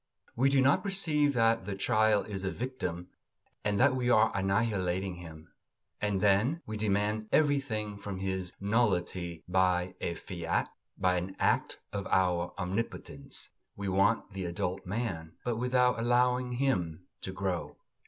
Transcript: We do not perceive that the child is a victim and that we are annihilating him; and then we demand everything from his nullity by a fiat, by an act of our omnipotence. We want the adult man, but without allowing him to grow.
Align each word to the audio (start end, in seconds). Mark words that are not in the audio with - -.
We 0.35 0.49
do 0.49 0.61
not 0.61 0.81
perceive 0.81 1.33
that 1.33 1.65
the 1.65 1.75
child 1.75 2.27
is 2.27 2.43
a 2.43 2.49
victim 2.49 3.09
and 3.63 3.79
that 3.79 3.95
we 3.95 4.09
are 4.09 4.31
annihilating 4.33 5.13
him; 5.17 5.49
and 6.01 6.21
then 6.21 6.63
we 6.65 6.75
demand 6.75 7.29
everything 7.31 7.97
from 7.99 8.17
his 8.17 8.51
nullity 8.59 9.43
by 9.47 9.93
a 10.01 10.15
fiat, 10.15 10.69
by 10.97 11.17
an 11.17 11.35
act 11.37 11.77
of 11.93 12.07
our 12.07 12.55
omnipotence. 12.57 13.49
We 13.75 13.89
want 13.89 14.33
the 14.33 14.45
adult 14.45 14.87
man, 14.87 15.33
but 15.45 15.57
without 15.57 15.99
allowing 15.99 16.53
him 16.53 17.05
to 17.21 17.31
grow. 17.31 17.77